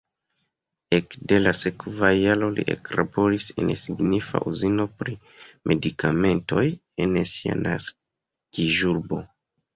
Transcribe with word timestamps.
Ekde 0.95 1.37
la 1.41 1.51
sekva 1.57 2.09
jaro 2.19 2.47
li 2.59 2.65
eklaboris 2.75 3.49
en 3.65 3.69
signifa 3.81 4.41
uzino 4.53 4.87
pri 5.03 5.15
medikamentoj 5.73 6.65
en 7.07 7.15
sia 7.35 7.61
naskiĝurbo. 7.63 9.23